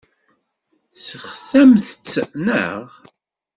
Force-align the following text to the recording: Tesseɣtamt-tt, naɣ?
Tesseɣtamt-tt, 0.91 2.15
naɣ? 2.45 2.85